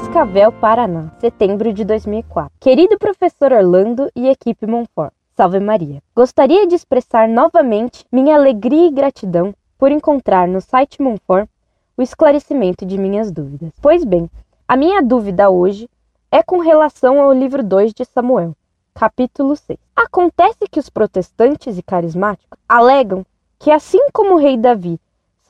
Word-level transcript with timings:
Cascavel, 0.00 0.50
Paraná, 0.50 1.12
setembro 1.18 1.74
de 1.74 1.84
2004. 1.84 2.50
Querido 2.58 2.98
professor 2.98 3.52
Orlando 3.52 4.10
e 4.16 4.28
equipe 4.28 4.66
Monfort, 4.66 5.12
salve 5.36 5.60
Maria. 5.60 6.02
Gostaria 6.16 6.66
de 6.66 6.74
expressar 6.74 7.28
novamente 7.28 8.06
minha 8.10 8.34
alegria 8.34 8.86
e 8.86 8.90
gratidão 8.90 9.54
por 9.78 9.92
encontrar 9.92 10.48
no 10.48 10.58
site 10.62 11.02
Monfort 11.02 11.46
o 11.98 12.02
esclarecimento 12.02 12.86
de 12.86 12.96
minhas 12.96 13.30
dúvidas. 13.30 13.72
Pois 13.82 14.02
bem, 14.02 14.28
a 14.66 14.74
minha 14.74 15.02
dúvida 15.02 15.50
hoje 15.50 15.86
é 16.32 16.42
com 16.42 16.60
relação 16.60 17.20
ao 17.20 17.32
livro 17.34 17.62
2 17.62 17.92
de 17.92 18.06
Samuel, 18.06 18.56
capítulo 18.94 19.54
6. 19.54 19.78
Acontece 19.94 20.66
que 20.70 20.80
os 20.80 20.88
protestantes 20.88 21.76
e 21.76 21.82
carismáticos 21.82 22.58
alegam 22.66 23.24
que, 23.58 23.70
assim 23.70 24.00
como 24.14 24.34
o 24.34 24.38
rei 24.38 24.56
Davi 24.56 24.98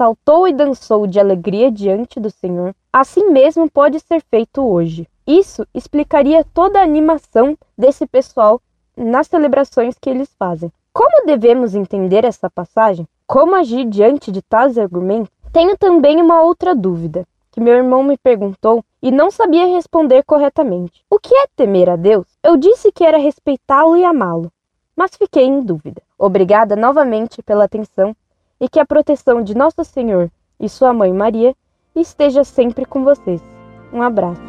saltou 0.00 0.48
e 0.48 0.52
dançou 0.54 1.06
de 1.06 1.20
alegria 1.20 1.70
diante 1.70 2.18
do 2.18 2.30
Senhor, 2.30 2.74
assim 2.90 3.28
mesmo 3.30 3.70
pode 3.70 4.00
ser 4.00 4.22
feito 4.22 4.66
hoje. 4.66 5.06
Isso 5.26 5.66
explicaria 5.74 6.42
toda 6.54 6.80
a 6.80 6.82
animação 6.82 7.54
desse 7.76 8.06
pessoal 8.06 8.62
nas 8.96 9.26
celebrações 9.26 9.98
que 10.00 10.08
eles 10.08 10.34
fazem. 10.38 10.72
Como 10.90 11.26
devemos 11.26 11.74
entender 11.74 12.24
essa 12.24 12.48
passagem? 12.48 13.06
Como 13.26 13.54
agir 13.54 13.84
diante 13.84 14.32
de 14.32 14.40
tais 14.40 14.78
argumentos? 14.78 15.30
Tenho 15.52 15.76
também 15.76 16.18
uma 16.18 16.40
outra 16.40 16.74
dúvida 16.74 17.26
que 17.52 17.60
meu 17.60 17.74
irmão 17.74 18.02
me 18.02 18.16
perguntou 18.16 18.82
e 19.02 19.10
não 19.10 19.30
sabia 19.30 19.66
responder 19.66 20.22
corretamente. 20.22 21.04
O 21.10 21.18
que 21.18 21.34
é 21.34 21.46
temer 21.54 21.90
a 21.90 21.96
Deus? 21.96 22.26
Eu 22.42 22.56
disse 22.56 22.90
que 22.90 23.04
era 23.04 23.18
respeitá-lo 23.18 23.98
e 23.98 24.04
amá-lo, 24.06 24.50
mas 24.96 25.10
fiquei 25.14 25.44
em 25.44 25.60
dúvida. 25.60 26.00
Obrigada 26.18 26.74
novamente 26.74 27.42
pela 27.42 27.64
atenção 27.64 28.16
e 28.60 28.68
que 28.68 28.78
a 28.78 28.84
proteção 28.84 29.42
de 29.42 29.56
Nosso 29.56 29.82
Senhor 29.84 30.30
e 30.60 30.68
sua 30.68 30.92
mãe 30.92 31.12
Maria 31.12 31.54
esteja 31.96 32.44
sempre 32.44 32.84
com 32.84 33.02
vocês. 33.02 33.40
Um 33.92 34.02
abraço. 34.02 34.40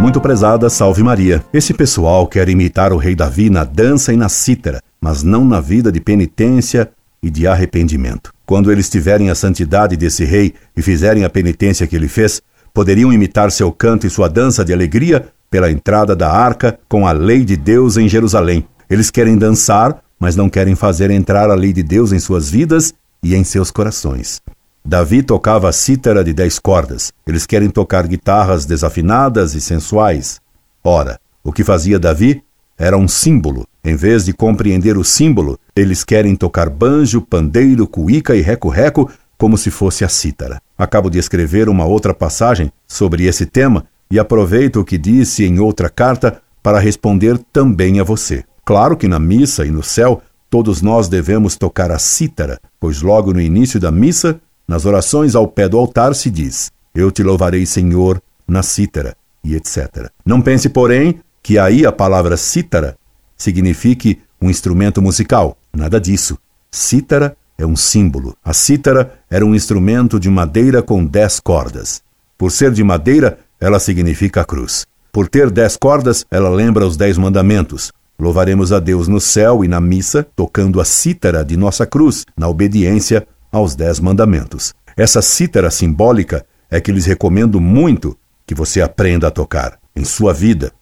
Muito 0.00 0.20
prezada, 0.20 0.68
salve 0.68 1.02
Maria. 1.02 1.42
Esse 1.52 1.72
pessoal 1.72 2.26
quer 2.26 2.48
imitar 2.48 2.92
o 2.92 2.98
rei 2.98 3.14
Davi 3.14 3.48
na 3.48 3.64
dança 3.64 4.12
e 4.12 4.16
na 4.16 4.28
cítara, 4.28 4.82
mas 5.00 5.22
não 5.22 5.44
na 5.44 5.60
vida 5.60 5.90
de 5.90 6.00
penitência 6.00 6.90
e 7.22 7.30
de 7.30 7.46
arrependimento. 7.46 8.30
Quando 8.44 8.70
eles 8.70 8.90
tiverem 8.90 9.30
a 9.30 9.34
santidade 9.34 9.96
desse 9.96 10.24
rei 10.24 10.54
e 10.76 10.82
fizerem 10.82 11.24
a 11.24 11.30
penitência 11.30 11.86
que 11.86 11.96
ele 11.96 12.08
fez, 12.08 12.42
poderiam 12.74 13.12
imitar 13.12 13.50
seu 13.50 13.72
canto 13.72 14.06
e 14.06 14.10
sua 14.10 14.28
dança 14.28 14.64
de 14.64 14.72
alegria 14.72 15.28
pela 15.50 15.70
entrada 15.70 16.14
da 16.14 16.30
arca 16.30 16.78
com 16.88 17.06
a 17.06 17.12
lei 17.12 17.44
de 17.44 17.56
Deus 17.56 17.96
em 17.96 18.06
Jerusalém. 18.06 18.66
Eles 18.88 19.10
querem 19.10 19.36
dançar, 19.36 20.02
mas 20.18 20.36
não 20.36 20.48
querem 20.48 20.74
fazer 20.74 21.10
entrar 21.10 21.50
a 21.50 21.54
lei 21.54 21.72
de 21.72 21.82
Deus 21.82 22.12
em 22.12 22.18
suas 22.18 22.48
vidas 22.50 22.94
e 23.22 23.34
em 23.34 23.42
seus 23.42 23.70
corações. 23.70 24.40
Davi 24.84 25.22
tocava 25.22 25.68
a 25.68 25.72
cítara 25.72 26.22
de 26.22 26.32
dez 26.32 26.60
cordas. 26.60 27.12
Eles 27.26 27.44
querem 27.44 27.68
tocar 27.68 28.06
guitarras 28.06 28.64
desafinadas 28.64 29.54
e 29.54 29.60
sensuais. 29.60 30.40
Ora, 30.84 31.18
o 31.42 31.52
que 31.52 31.64
fazia 31.64 31.98
Davi 31.98 32.42
era 32.78 32.96
um 32.96 33.08
símbolo. 33.08 33.66
Em 33.84 33.96
vez 33.96 34.24
de 34.24 34.32
compreender 34.32 34.96
o 34.96 35.04
símbolo, 35.04 35.58
eles 35.74 36.04
querem 36.04 36.36
tocar 36.36 36.70
banjo, 36.70 37.20
pandeiro, 37.20 37.86
cuíca 37.86 38.36
e 38.36 38.40
reco-reco 38.40 39.10
como 39.36 39.58
se 39.58 39.70
fosse 39.70 40.04
a 40.04 40.08
cítara. 40.08 40.60
Acabo 40.78 41.10
de 41.10 41.18
escrever 41.18 41.68
uma 41.68 41.84
outra 41.84 42.14
passagem 42.14 42.72
sobre 42.86 43.24
esse 43.26 43.44
tema 43.44 43.86
e 44.10 44.18
aproveito 44.18 44.80
o 44.80 44.84
que 44.84 44.96
disse 44.96 45.44
em 45.44 45.58
outra 45.58 45.88
carta 45.88 46.40
para 46.62 46.78
responder 46.78 47.38
também 47.52 47.98
a 47.98 48.04
você. 48.04 48.44
Claro 48.66 48.96
que 48.96 49.06
na 49.06 49.20
missa 49.20 49.64
e 49.64 49.70
no 49.70 49.80
céu 49.80 50.20
todos 50.50 50.82
nós 50.82 51.08
devemos 51.08 51.54
tocar 51.54 51.92
a 51.92 52.00
cítara, 52.00 52.58
pois 52.80 53.00
logo 53.00 53.32
no 53.32 53.40
início 53.40 53.78
da 53.78 53.92
missa, 53.92 54.40
nas 54.66 54.84
orações 54.84 55.36
ao 55.36 55.46
pé 55.46 55.68
do 55.68 55.78
altar 55.78 56.16
se 56.16 56.28
diz: 56.28 56.72
Eu 56.92 57.12
te 57.12 57.22
louvarei, 57.22 57.64
Senhor, 57.64 58.20
na 58.46 58.64
cítara, 58.64 59.16
e 59.44 59.54
etc. 59.54 60.10
Não 60.24 60.42
pense, 60.42 60.68
porém, 60.68 61.20
que 61.40 61.60
aí 61.60 61.86
a 61.86 61.92
palavra 61.92 62.36
cítara 62.36 62.98
signifique 63.36 64.18
um 64.42 64.50
instrumento 64.50 65.00
musical. 65.00 65.56
Nada 65.72 66.00
disso. 66.00 66.36
Cítara 66.68 67.36
é 67.56 67.64
um 67.64 67.76
símbolo. 67.76 68.36
A 68.44 68.52
cítara 68.52 69.20
era 69.30 69.46
um 69.46 69.54
instrumento 69.54 70.18
de 70.18 70.28
madeira 70.28 70.82
com 70.82 71.06
dez 71.06 71.38
cordas. 71.38 72.02
Por 72.36 72.50
ser 72.50 72.72
de 72.72 72.82
madeira, 72.82 73.38
ela 73.60 73.78
significa 73.78 74.40
a 74.40 74.44
cruz. 74.44 74.84
Por 75.12 75.28
ter 75.28 75.52
dez 75.52 75.76
cordas, 75.76 76.26
ela 76.28 76.50
lembra 76.50 76.84
os 76.84 76.96
dez 76.96 77.16
mandamentos, 77.16 77.92
Louvaremos 78.18 78.72
a 78.72 78.80
Deus 78.80 79.08
no 79.08 79.20
céu 79.20 79.64
e 79.64 79.68
na 79.68 79.80
missa, 79.80 80.26
tocando 80.34 80.80
a 80.80 80.84
cítara 80.84 81.44
de 81.44 81.56
nossa 81.56 81.86
cruz, 81.86 82.24
na 82.36 82.48
obediência 82.48 83.26
aos 83.52 83.74
Dez 83.74 84.00
Mandamentos. 84.00 84.74
Essa 84.96 85.20
cítara 85.20 85.70
simbólica 85.70 86.46
é 86.70 86.80
que 86.80 86.90
lhes 86.90 87.04
recomendo 87.04 87.60
muito 87.60 88.16
que 88.46 88.54
você 88.54 88.80
aprenda 88.80 89.28
a 89.28 89.30
tocar 89.30 89.78
em 89.94 90.04
sua 90.04 90.32
vida, 90.32 90.72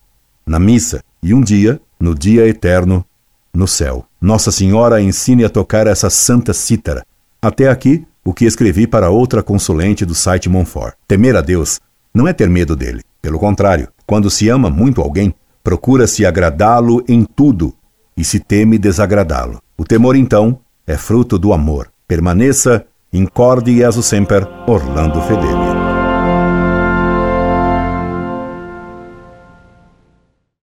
na 0.46 0.60
missa 0.60 1.02
e 1.22 1.34
um 1.34 1.40
dia, 1.40 1.80
no 1.98 2.14
dia 2.14 2.46
eterno, 2.46 3.04
no 3.52 3.66
céu. 3.66 4.04
Nossa 4.20 4.52
Senhora 4.52 5.00
ensine 5.00 5.44
a 5.44 5.50
tocar 5.50 5.86
essa 5.86 6.10
santa 6.10 6.52
cítara. 6.52 7.04
Até 7.42 7.68
aqui, 7.68 8.06
o 8.24 8.32
que 8.32 8.44
escrevi 8.44 8.86
para 8.86 9.10
outra 9.10 9.42
consulente 9.42 10.04
do 10.04 10.14
site 10.14 10.48
Monfort. 10.48 10.94
Temer 11.06 11.36
a 11.36 11.40
Deus 11.40 11.80
não 12.12 12.28
é 12.28 12.32
ter 12.32 12.48
medo 12.48 12.74
dele. 12.74 13.02
Pelo 13.20 13.38
contrário, 13.38 13.88
quando 14.06 14.30
se 14.30 14.48
ama 14.48 14.70
muito 14.70 15.00
alguém, 15.00 15.34
Procura-se 15.64 16.26
agradá-lo 16.26 17.02
em 17.08 17.24
tudo 17.24 17.72
e 18.14 18.22
se 18.22 18.38
teme 18.38 18.76
desagradá-lo. 18.76 19.62
O 19.78 19.84
temor, 19.84 20.14
então, 20.14 20.60
é 20.86 20.94
fruto 20.98 21.38
do 21.38 21.54
amor. 21.54 21.90
Permaneça, 22.06 22.84
incorde 23.10 23.72
e 23.72 23.82
aso 23.82 24.02
sempre, 24.02 24.46
Orlando 24.68 25.22
Fedeli. 25.22 25.73